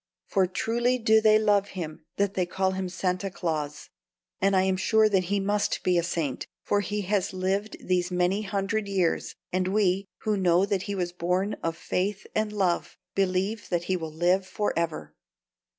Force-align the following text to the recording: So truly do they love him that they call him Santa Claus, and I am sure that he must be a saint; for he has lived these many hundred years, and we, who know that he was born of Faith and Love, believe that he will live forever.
So 0.29 0.47
truly 0.47 0.97
do 0.97 1.21
they 1.21 1.37
love 1.37 1.67
him 1.77 2.05
that 2.17 2.33
they 2.33 2.47
call 2.47 2.71
him 2.71 2.89
Santa 2.89 3.29
Claus, 3.29 3.91
and 4.41 4.55
I 4.55 4.63
am 4.63 4.75
sure 4.75 5.07
that 5.07 5.25
he 5.25 5.39
must 5.39 5.83
be 5.83 5.95
a 5.95 6.01
saint; 6.01 6.47
for 6.63 6.79
he 6.81 7.01
has 7.01 7.33
lived 7.33 7.77
these 7.79 8.09
many 8.09 8.41
hundred 8.41 8.87
years, 8.87 9.35
and 9.53 9.67
we, 9.67 10.07
who 10.21 10.35
know 10.37 10.65
that 10.65 10.81
he 10.89 10.95
was 10.95 11.11
born 11.13 11.53
of 11.61 11.77
Faith 11.77 12.25
and 12.33 12.51
Love, 12.51 12.97
believe 13.13 13.69
that 13.69 13.83
he 13.83 13.95
will 13.95 14.11
live 14.11 14.43
forever. 14.47 15.13